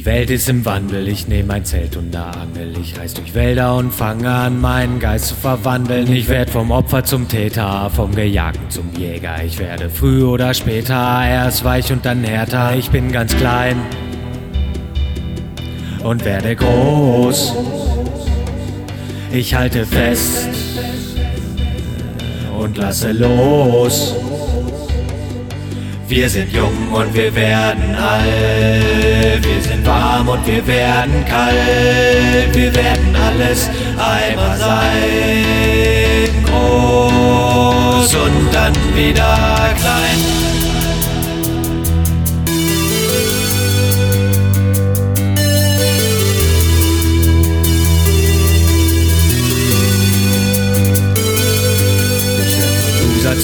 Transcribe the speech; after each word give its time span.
Die 0.00 0.06
Welt 0.06 0.30
ist 0.30 0.48
im 0.48 0.64
Wandel, 0.64 1.08
ich 1.08 1.28
nehme 1.28 1.48
mein 1.48 1.66
Zelt 1.66 1.94
und 1.94 2.10
da 2.10 2.30
angel. 2.30 2.72
Ich 2.80 2.98
reis 2.98 3.12
durch 3.12 3.34
Wälder 3.34 3.76
und 3.76 3.92
fange 3.92 4.30
an, 4.30 4.58
meinen 4.58 4.98
Geist 4.98 5.26
zu 5.26 5.34
verwandeln. 5.34 6.10
Ich 6.10 6.26
werd 6.26 6.48
vom 6.48 6.70
Opfer 6.70 7.04
zum 7.04 7.28
Täter, 7.28 7.90
vom 7.94 8.14
Gejagten 8.14 8.70
zum 8.70 8.90
Jäger. 8.96 9.44
Ich 9.44 9.58
werde 9.58 9.90
früh 9.90 10.24
oder 10.24 10.54
später, 10.54 10.94
erst 11.22 11.64
weich 11.64 11.92
und 11.92 12.06
dann 12.06 12.24
härter. 12.24 12.74
Ich 12.76 12.88
bin 12.88 13.12
ganz 13.12 13.36
klein 13.36 13.76
und 16.02 16.24
werde 16.24 16.56
groß. 16.56 17.52
Ich 19.30 19.54
halte 19.54 19.84
fest 19.84 20.48
und 22.58 22.78
lasse 22.78 23.12
los. 23.12 24.14
Wir 26.10 26.28
sind 26.28 26.52
jung 26.52 26.88
und 26.92 27.14
wir 27.14 27.32
werden 27.36 27.94
alt. 27.94 29.46
Wir 29.46 29.62
sind 29.62 29.86
warm 29.86 30.26
und 30.28 30.44
wir 30.44 30.66
werden 30.66 31.24
kalt. 31.24 32.52
Wir 32.52 32.74
werden 32.74 33.14
alles 33.14 33.70
einmal 33.96 34.58
sein. 34.58 34.84
Groß 36.46 38.14
und 38.16 38.52
dann 38.52 38.74
wieder 38.96 39.36
klein. 39.78 40.40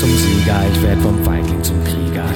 zum 0.00 0.10
Sieger, 0.18 0.60
ich 0.70 0.82
werd 0.82 1.00
vom 1.00 1.22
Krieger. 1.24 1.45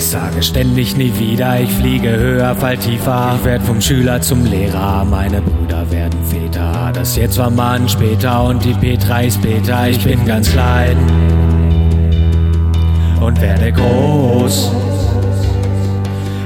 Ich 0.01 0.07
sage 0.07 0.43
ständig 0.43 0.97
nie 0.97 1.13
wieder, 1.19 1.61
ich 1.61 1.71
fliege 1.71 2.09
höher, 2.09 2.55
fall 2.55 2.79
tiefer. 2.79 3.35
Ich 3.39 3.45
werd 3.45 3.63
vom 3.63 3.83
Schüler 3.83 4.19
zum 4.23 4.47
Lehrer, 4.47 5.05
meine 5.05 5.43
Brüder 5.43 5.91
werden 5.91 6.25
Väter. 6.25 6.91
Das 6.95 7.17
jetzt 7.17 7.37
war 7.37 7.51
Mann 7.51 7.87
später 7.87 8.45
und 8.45 8.65
die 8.65 8.73
Petra 8.73 9.21
ist 9.21 9.43
Peter. 9.43 9.91
Ich 9.91 10.03
bin 10.03 10.25
ganz 10.25 10.51
klein 10.51 10.97
und 13.21 13.39
werde 13.43 13.71
groß. 13.71 14.73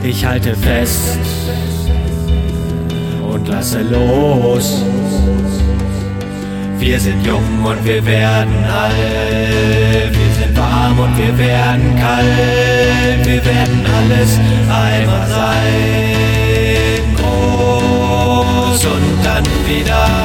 Ich 0.03 0.27
halte 0.27 0.57
fest 0.57 1.17
und 3.33 3.47
lasse 3.47 3.83
los. 3.83 4.83
Wir 6.81 6.99
sind 6.99 7.25
jung 7.25 7.65
und 7.65 7.85
wir 7.85 8.05
werden 8.05 8.65
alt. 8.65 10.11
Wir 10.11 10.45
sind 10.45 10.59
warm 10.59 10.99
und 10.99 11.17
wir 11.17 11.39
werden 11.39 11.95
kalt. 12.01 12.64
Wir 13.35 13.45
werden 13.45 13.85
alles 13.85 14.39
einmal 14.71 15.29
sein. 15.29 17.03
Groß 17.17 18.85
und 18.85 19.25
dann 19.25 19.45
wieder 19.67 20.24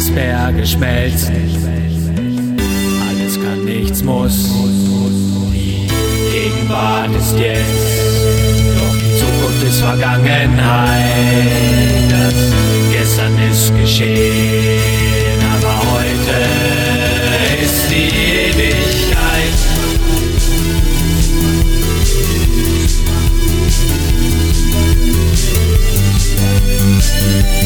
Eisberge 0.00 0.66
schmelzen, 0.66 1.34
alles 3.06 3.34
kann, 3.34 3.66
nichts 3.66 4.02
muss. 4.02 4.48
Die 5.52 5.86
Gegenwart 6.32 7.10
ist 7.14 7.38
jetzt, 7.38 7.98
doch 8.78 8.96
die 8.96 9.12
Zukunft 9.18 9.62
ist 9.62 9.80
Vergangenheit. 9.80 11.04
Das 12.08 12.34
gestern 12.90 13.38
ist 13.50 13.76
geschehen, 13.78 15.19
Thank 27.22 27.60